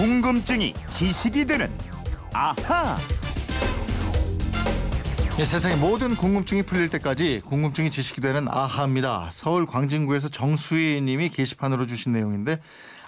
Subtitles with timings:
[0.00, 1.70] 궁금증이 지식이 되는
[2.32, 2.96] 아하.
[5.38, 9.28] 예, 세상의 모든 궁금증이 풀릴 때까지 궁금증이 지식이 되는 아하입니다.
[9.30, 12.62] 서울 광진구에서 정수희 님이 게시판으로 주신 내용인데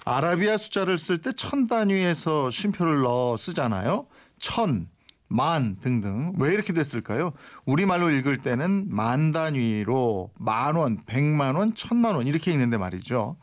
[0.05, 4.05] 아라비아 숫자를 쓸 때 천 단위에서 쉼표를 넣어 쓰잖아요.
[4.37, 4.87] 천,
[5.27, 6.33] 만 등등.
[6.37, 7.33] 왜 이렇게 됐을까요?
[7.65, 13.35] 우리말로 읽을 때는 만 단위로 만 원, 백만 원, 천만 원 이렇게 읽는데 말이죠.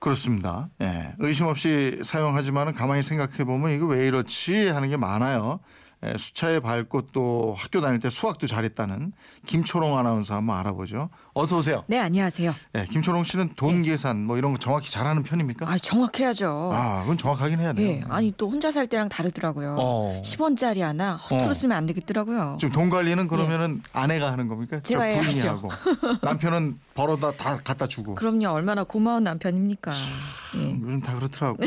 [0.00, 0.68] 그렇습니다.
[0.80, 1.14] 예.
[1.18, 5.60] 의심 없이 사용하지만 가만히 생각해 보면 이거 왜 이렇지 하는 게 많아요.
[6.02, 9.12] 예, 수차에 밟고 또 학교 다닐 때 수학도 잘했다는
[9.44, 11.10] 김초롱 아나운서 한번 알아보죠.
[11.34, 11.84] 어서 오세요.
[11.88, 12.54] 네, 안녕하세요.
[12.76, 15.70] 예, 김초롱 씨는 돈 계산 뭐 이런 거 정확히 잘하는 편입니까?
[15.70, 16.70] 아, 정확해야죠.
[16.72, 17.86] 아, 그건 정확하긴 해야 돼요.
[17.86, 19.76] 예, 아니 또 혼자 살 때랑 다르더라고요.
[19.78, 20.22] 어.
[20.24, 21.54] 10원짜리 하나 허투루 어.
[21.54, 22.56] 쓰면 안 되겠더라고요.
[22.58, 24.78] 지금 돈 관리는 그러면은 아내가 하는 겁니까?
[24.78, 24.82] 예.
[24.82, 25.48] 제가 저 부인이 해야죠.
[25.48, 25.68] 하고
[26.22, 28.14] 남편은 벌어다 다 갖다 주고.
[28.14, 29.90] 그럼요, 얼마나 고마운 남편입니까.
[30.56, 30.70] 예.
[30.82, 31.58] 요즘 다 그렇더라고.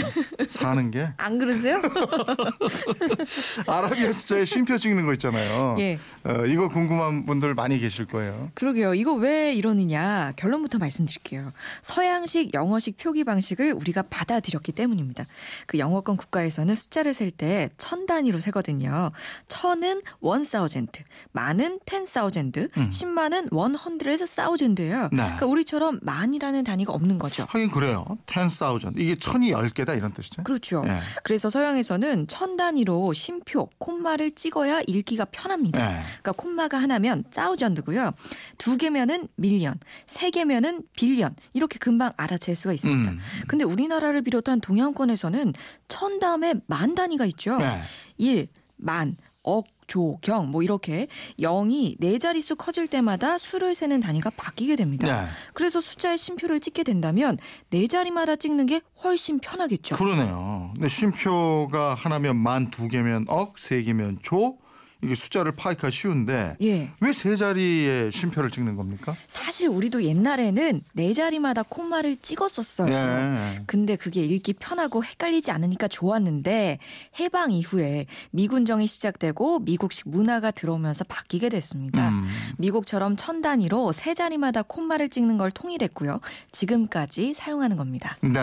[0.48, 1.82] 사는 게 안 그러세요?
[3.68, 5.76] 아라비아 숫자에 쉼표 찍는 거 있잖아요.
[5.80, 5.98] 예.
[6.26, 8.52] 어, 이거 궁금한 분들 많이 계실 거예요.
[8.54, 8.94] 그러게요.
[8.94, 10.34] 이거 왜 이러느냐.
[10.36, 11.52] 결론부터 말씀드릴게요.
[11.82, 15.26] 서양식 영어식 표기 방식을 우리가 받아들였기 때문입니다.
[15.68, 19.12] 그 영어권 국가에서는 숫자를 셀 때 천 단위로 세거든요.
[19.48, 22.92] 천은 one thousand, 만은 ten thousand, 음.
[22.92, 25.10] 십만은 one hundred에서 thousand예요.
[25.12, 25.23] 네.
[25.24, 27.46] 그러니까 우리처럼 만이라는 단위가 없는 거죠.
[27.50, 28.06] 하긴 그래요.
[28.26, 28.94] 10,000.
[28.98, 30.44] 이게 천이 10개다 이런 뜻이죠.
[30.44, 30.84] 그렇죠.
[30.88, 31.00] 예.
[31.24, 35.80] 그래서 서양에서는 천 단위로 쉼표, 콤마를 찍어야 읽기가 편합니다.
[35.82, 36.02] 예.
[36.22, 38.12] 그러니까 콤마가 하나면 사우전드고요.
[38.58, 43.12] 두 개면은 밀리언, 세 개면은 빌리언 이렇게 금방 알아챌 수가 있습니다.
[43.12, 43.20] 음.
[43.48, 45.54] 근데 우리나라를 비롯한 동양권에서는
[45.88, 47.58] 천 다음에 만 단위가 있죠.
[47.58, 47.82] 네.
[48.18, 51.08] 일, 만, 억, 조, 경 뭐 이렇게
[51.40, 55.24] 영이 네 자릿수 커질 때마다 수를 세는 단위가 바뀌게 됩니다.
[55.24, 55.28] 네.
[55.54, 57.38] 그래서 숫자에 쉼표를 찍게 된다면
[57.70, 59.96] 네 자리마다 찍는 게 훨씬 편하겠죠.
[59.96, 60.72] 그러네요.
[60.74, 64.58] 근데 쉼표가 하나면 만, 두 개면 억, 세 개면 조.
[65.04, 66.92] 이게 숫자를 파악하기 쉬운데 예.
[67.00, 69.16] 왜세 자리에 쉼표를 찍는 겁니까?
[69.28, 72.94] 사실 우리도 옛날에는 네 자리마다 콤마를 찍었었어요.
[72.94, 73.64] 예.
[73.66, 76.80] 근데 그게 읽기 편하고 헷갈리지 않으니까 좋았는데
[77.20, 82.10] 해방 이후에 미군정이 시작되고 미국식 문화가 들어오면서 바뀌게 됐습니다.
[82.10, 82.26] 음.
[82.58, 86.20] 미국처럼 천 단위로 세 자리마다 콤마를 찍는 걸 통일했고요.
[86.52, 88.18] 지금까지 사용하는 겁니다.
[88.22, 88.40] 네.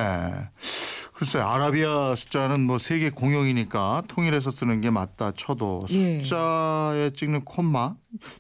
[1.21, 6.23] 글쎄 아라비아 숫자는 뭐 세계 공용이니까 통일해서 쓰는 게 맞다 쳐도 예.
[6.23, 7.95] 숫자에 찍는 콤마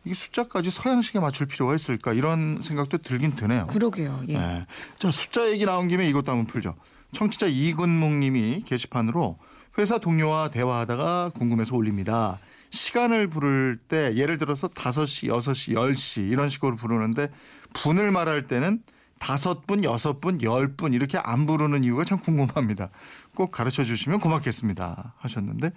[0.06, 3.66] 이게 숫자까지 서양식에 맞출 필요가 있을까 이런 생각도 들긴 드네요.
[3.66, 4.22] 그러게요.
[4.28, 4.38] 예.
[4.38, 4.66] 네.
[4.98, 6.74] 자 숫자 얘기 나온 김에 이것도 한번 풀죠.
[7.12, 9.36] 청취자 이근묵님이 게시판으로
[9.76, 12.38] 회사 동료와 대화하다가 궁금해서 올립니다.
[12.70, 17.28] 시간을 부를 때 예를 들어서 5시, 6시, 10시 이런 식으로 부르는데
[17.74, 18.82] 분을 말할 때는
[19.20, 22.90] 다섯 분, 여섯 분, 열 분 이렇게 안 부르는 이유가 참 궁금합니다.
[23.36, 25.14] 꼭 가르쳐 주시면 고맙겠습니다.
[25.18, 25.70] 하셨는데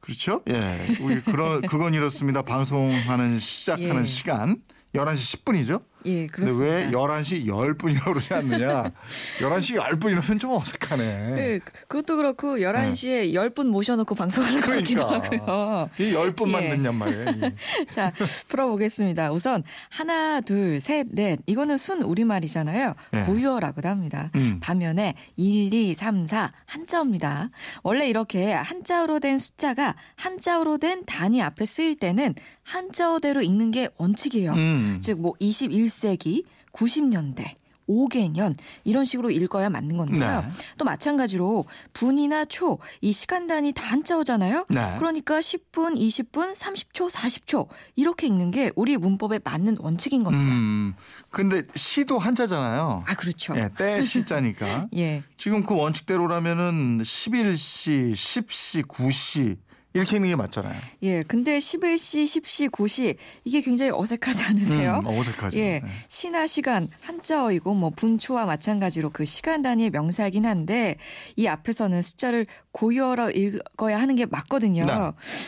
[0.00, 0.42] 그렇죠?
[0.48, 0.96] 예.
[1.00, 2.42] 우리 그런 그건 이렇습니다.
[2.42, 4.06] 방송하는 시작하는 예.
[4.06, 4.56] 시간
[4.94, 5.82] 11시 10분이죠?
[6.06, 6.76] 예, 근데 그렇습니다.
[6.76, 8.92] 왜 11시 10분이라고 그러지 않느냐?
[9.38, 11.32] 11시 10분 이러면 좀 어색하네.
[11.34, 15.20] 그, 그것도 그렇고 11시에 10분 모셔놓고 방송하는 것 같기도 네.
[15.20, 15.52] 그러니까.
[15.52, 15.90] 하고요.
[15.98, 16.68] 이 10분만 예.
[16.70, 17.24] 듣냔 말이에요.
[17.30, 17.86] 이.
[17.88, 18.12] 자,
[18.48, 19.32] 풀어보겠습니다.
[19.32, 21.38] 우선 하나, 둘, 셋, 넷.
[21.46, 22.94] 이거는 순 우리말이잖아요.
[23.14, 23.20] 예.
[23.22, 24.30] 고유어라고도 합니다.
[24.34, 24.58] 음.
[24.60, 27.50] 반면에 1, 2, 3, 4 한자어입니다.
[27.82, 34.52] 원래 이렇게 한자어로 된 숫자가 한자어로 된 단위 앞에 쓰일 때는 한자어대로 읽는 게 원칙이에요.
[34.52, 35.00] 음.
[35.02, 37.54] 즉뭐 21 세기, 90년대
[37.88, 40.40] 5개년 이런 식으로 읽어야 맞는 건데요.
[40.40, 40.48] 네.
[40.78, 44.66] 또 마찬가지로 분이나 초 이 시간 단위 다 한자어잖아요.
[44.70, 44.94] 네.
[44.98, 50.54] 그러니까 10분, 20분, 30초, 40초 이렇게 읽는 게 우리 문법에 맞는 원칙인 겁니다.
[50.54, 50.94] 음.
[51.30, 53.04] 근데 시도 한자잖아요.
[53.06, 53.54] 아 그렇죠.
[53.56, 54.88] 예, 때 시자니까.
[54.96, 55.22] 예.
[55.36, 59.58] 지금 그 원칙대로라면은 11시, 10시, 9시
[59.94, 60.74] 이렇게 읽는 게 맞잖아요.
[61.04, 61.22] 예.
[61.22, 65.00] 근데 11시, 10시, 9시 이게 굉장히 어색하지 않으세요?
[65.04, 65.56] 음, 어색하죠.
[65.56, 65.82] 예, 네.
[66.08, 70.96] 시나 시간 한자어이고 뭐 분초와 마찬가지로 그 시간 단위의 명사이긴 한데
[71.36, 74.84] 이 앞에서는 숫자를 고유어로 읽어야 하는 게 맞거든요.
[74.84, 74.94] 네.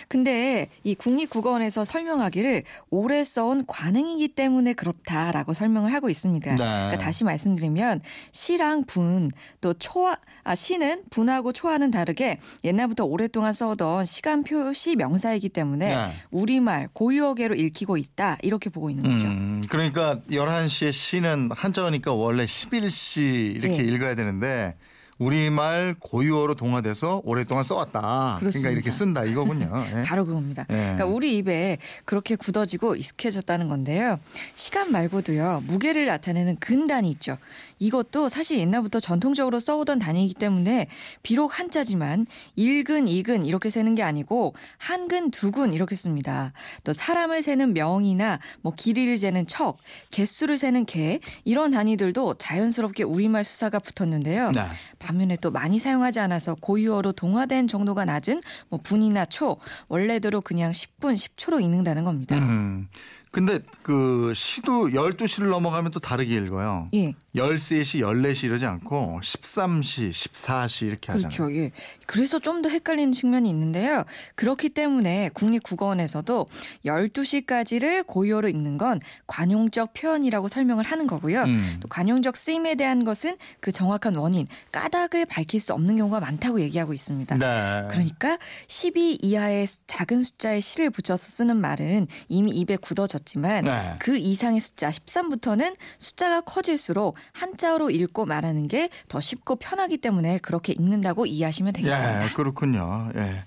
[0.08, 6.50] 근데 이 국립국어원에서 설명하기를 오래 써온 관행이기 때문에 그렇다라고 설명을 하고 있습니다.
[6.50, 6.56] 네.
[6.56, 8.00] 그러니까 다시 말씀드리면
[8.32, 9.28] 시랑 분
[9.60, 16.12] 또 초와 아 시는 분하고 초와는 다르게 옛날부터 오랫동안 써오던 시간 표시 명사이기 때문에 네.
[16.30, 19.26] 우리말 고유어계로 읽히고 있다 이렇게 보고 있는 거죠.
[19.26, 23.82] 음, 그러니까 11시에 시는 한자어니까 원래 11시 이렇게 예.
[23.82, 24.74] 읽어야 되는데
[25.18, 28.00] 우리말 고유어로 동화돼서 오랫동안 써왔다.
[28.00, 28.70] 그러니까 그렇습니다.
[28.70, 29.70] 이렇게 쓴다 이거군요.
[29.96, 30.02] 예.
[30.02, 30.66] 바로 그겁니다.
[30.68, 30.74] 예.
[30.74, 34.20] 그러니까 우리 입에 그렇게 굳어지고 익숙해졌다는 건데요.
[34.54, 35.64] 시간 말고도요.
[35.66, 37.38] 무게를 나타내는 근단위 있죠.
[37.78, 40.86] 이것도 사실 옛날부터 전통적으로 써오던 단위이기 때문에
[41.22, 46.52] 비록 한자지만 일근, 이근 이렇게 세는 게 아니고 한근, 두근 이렇게 씁니다.
[46.84, 49.78] 또 사람을 세는 명이나 뭐 길이를 재는 척,
[50.10, 54.52] 개수를 세는 개 이런 단위들도 자연스럽게 우리말 수사가 붙었는데요.
[54.52, 54.62] 네.
[54.98, 59.58] 반면에 또 많이 사용하지 않아서 고유어로 동화된 정도가 낮은 뭐 분이나 초
[59.88, 62.36] 원래대로 그냥 10분 10초로 읽는다는 겁니다.
[62.36, 62.88] 음.
[63.36, 66.88] 근데 그 시도 12시를 넘어가면 또 다르게 읽어요.
[66.94, 67.12] 예.
[67.34, 71.28] 13시, 14시 이러지 않고 13시, 14시 이렇게 하잖아요.
[71.28, 71.54] 그렇죠.
[71.54, 71.70] 예.
[72.06, 74.04] 그래서 좀 더 헷갈리는 측면이 있는데요.
[74.36, 76.46] 그렇기 때문에 국립국어원에서도
[76.86, 81.42] 12시까지를 고유어로 읽는 건 관용적 표현이라고 설명을 하는 거고요.
[81.42, 81.76] 음.
[81.80, 86.94] 또 관용적 쓰임에 대한 것은 그 정확한 원인, 까닭을 밝힐 수 없는 경우가 많다고 얘기하고
[86.94, 87.36] 있습니다.
[87.36, 87.88] 네.
[87.90, 93.96] 그러니까 12 이하의 수- 작은 숫자에 시를 붙여서 쓰는 말은 이미 입에 굳어졌 지만 네.
[93.98, 100.72] 그 이상의 숫자 13부터는 숫자가 커질수록 한자어로 읽고 말하는 게 더 쉽고 편하기 때문에 그렇게
[100.72, 102.24] 읽는다고 이해하시면 되겠습니다.
[102.24, 103.10] 예, 그렇군요.
[103.16, 103.44] 예.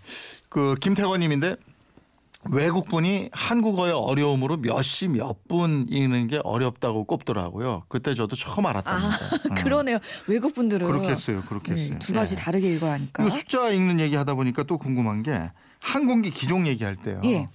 [0.50, 1.56] 그 김태권 님인데
[2.52, 7.84] 외국분이 한국어의 어려움으로 몇 시 몇 분 읽는 게 어렵다고 꼽더라고요.
[7.90, 9.08] 그때 저도 처음 알았답니다.
[9.52, 9.56] 어.
[9.62, 10.00] 그러네요.
[10.28, 11.44] 외국 분들은 그렇겠어요.
[11.50, 11.98] 그렇겠어요.
[12.00, 12.40] 두 가지 예.
[12.40, 13.28] 다르게 읽어야 하니까.
[13.30, 17.20] 숫자 읽는 얘기 하다 보니까 또 궁금한 게 항공기 기종 얘기할 때요.
[17.26, 17.46] 예.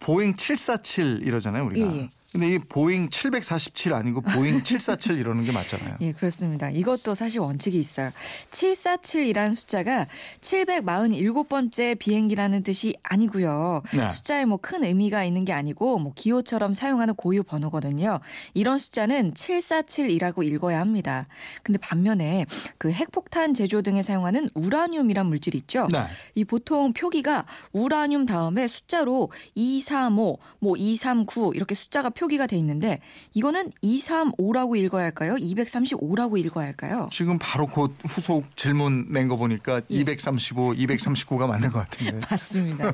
[0.00, 1.86] 보잉 747 이러잖아요, 우리가.
[1.86, 2.10] 예, 예.
[2.32, 5.96] 근데 이 보잉 747 아니고 보잉 747 이러는 게 맞잖아요.
[6.00, 6.70] 예, 그렇습니다.
[6.70, 8.12] 이것도 사실 원칙이 있어요.
[8.52, 10.06] 747이라는 숫자가
[10.40, 13.82] 747번째 비행기라는 뜻이 아니고요.
[13.92, 14.08] 네.
[14.08, 18.20] 숫자에 뭐 큰 의미가 있는 게 아니고 뭐 기호처럼 사용하는 고유 번호거든요.
[18.52, 21.26] 이런 숫자는 747이라고 읽어야 합니다.
[21.62, 22.44] 근데 반면에
[22.76, 25.88] 그 핵폭탄 제조 등에 사용하는 우라늄이란 물질 있죠.
[25.90, 26.04] 네.
[26.34, 32.98] 이 보통 표기가 우라늄 다음에 숫자로 235, 뭐 239 이렇게 숫자가 표기가 돼 있는데
[33.32, 35.36] 이거는 235라고 읽어야 할까요?
[35.36, 37.08] 235라고 읽어야 할까요?
[37.10, 40.00] 지금 바로 곧 후속 질문 낸 거 보니까 예.
[40.00, 42.18] 235, 239가 맞는 것 같은데.
[42.28, 42.92] 맞습니다.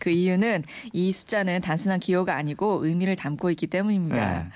[0.00, 4.42] 그 이유는 이 숫자는 단순한 기호가 아니고 의미를 담고 있기 때문입니다.
[4.42, 4.48] 네.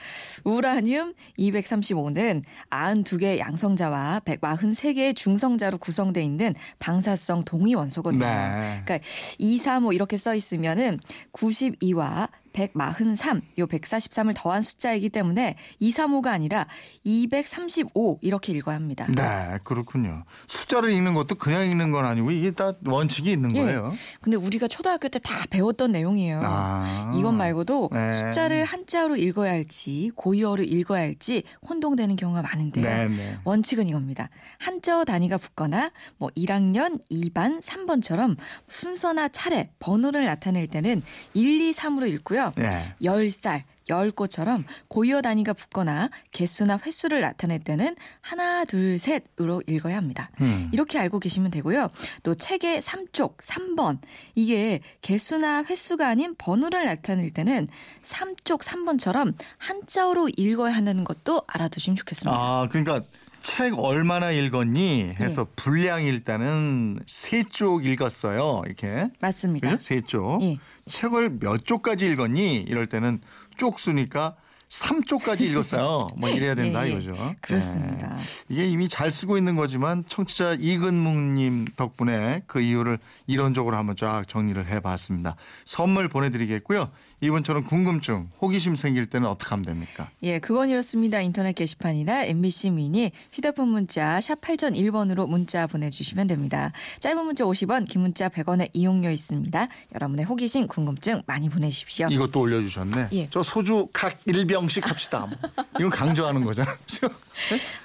[0.45, 8.25] 우라늄 235는 92개의 양성자와 143개의 중성자로 구성되어 있는 방사성 동위 원소거든요.
[8.25, 8.83] 네.
[8.85, 8.99] 그러니까
[9.39, 10.99] 235 이렇게 써 있으면은
[11.33, 16.67] 92와 143, 요 143을 더한 숫자이기 때문에 235가 아니라
[17.05, 19.07] 235 이렇게 읽어야 합니다.
[19.15, 20.25] 네, 그렇군요.
[20.49, 23.63] 숫자를 읽는 것도 그냥 읽는 건 아니고 이게 다 원칙이 있는 예.
[23.63, 23.93] 거예요.
[24.21, 26.41] 근데 우리가 초등학교 때 다 배웠던 내용이에요.
[26.45, 27.13] 아.
[27.15, 28.13] 이것 말고도 네.
[28.13, 32.85] 숫자를 한자로 읽어야 할지 고유어로 읽어야 할지 혼동되는 경우가 많은데요.
[32.85, 33.39] 네, 네.
[33.45, 34.31] 원칙은 이겁니다.
[34.59, 38.37] 한자어 단위가 붙거나 뭐 1학년 2반 3번처럼
[38.69, 41.03] 순서나 차례, 번호를 나타낼 때는
[41.35, 42.40] 1, 2, 3으로 읽고요.
[42.57, 42.95] 네.
[43.03, 50.31] 10살, 10꽃처럼 고유어 단위가 붙거나 개수나 횟수를 나타낼 때는 하나, 둘, 셋으로 읽어야 합니다.
[50.41, 50.71] 음.
[50.73, 51.89] 이렇게 알고 계시면 되고요.
[52.23, 53.99] 또 책의 3쪽, 3번.
[54.35, 57.67] 이게 개수나 횟수가 아닌 번호를 나타낼 때는
[58.03, 62.37] 3쪽, 3번처럼 한자어로 읽어야 한다는 것도 알아두시면 좋겠습니다.
[62.37, 63.03] 아, 그러니까
[63.43, 65.53] 책 얼마나 읽었니 해서 예.
[65.57, 68.63] 분량 일단은 세 쪽 읽었어요.
[68.67, 69.09] 이렇게.
[69.21, 69.71] 맞습니다.
[69.71, 69.83] 그죠?
[69.83, 70.43] 세 쪽.
[70.43, 70.57] 예.
[70.87, 72.57] 책을 몇 쪽까지 읽었니?
[72.69, 73.21] 이럴 때는
[73.57, 74.37] 쪽 수니까
[74.71, 76.11] 3쪽까지 읽었어요.
[76.17, 76.93] 뭐 이래야 된다 예, 예.
[76.93, 77.35] 이거죠.
[77.41, 78.17] 그렇습니다.
[78.17, 78.23] 네.
[78.49, 84.65] 이게 이미 잘 쓰고 있는 거지만 청취자 이근묵님 덕분에 그 이유를 이론적으로 한번 쫙 정리를
[84.69, 85.35] 해봤습니다.
[85.65, 86.89] 선물 보내드리겠고요.
[87.23, 90.09] 이번처럼 궁금증, 호기심 생길 때는 어떻게 하면 됩니까?
[90.23, 91.21] 예, 그건 이렇습니다.
[91.21, 96.73] 인터넷 게시판이나 MBC 미니 휴대폰 문자 샵 8001번으로 문자 보내주시면 됩니다.
[97.01, 99.69] 짧은 문자 50원, 긴 문자 100원의 이용료 있습니다.
[99.95, 102.09] 여러분의 호기심, 궁금증 많이 보내주십시오.
[102.11, 103.09] 이것도 올려주셨네.
[103.13, 103.29] 예.
[103.29, 105.21] 저 소주 각 1병 씩 합시다.
[105.27, 105.31] 뭐.
[105.79, 106.77] 이건 강조하는 거잖아요.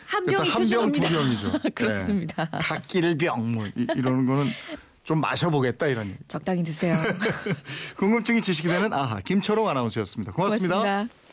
[0.08, 1.10] 한 병이 한병두 표준어입니다.
[1.10, 1.60] 병이죠.
[1.76, 2.46] 그렇습니다.
[2.52, 2.58] 네.
[2.62, 4.48] 각 1병 뭐 이- 이러는 거는
[5.04, 6.18] 좀 마셔보겠다 이런.
[6.28, 6.98] 적당히 드세요.
[7.98, 10.80] 궁금증이 지식이 되는 아하 김초롱 아나운서였습니다 고맙습니다.
[10.80, 11.25] 고맙습니다.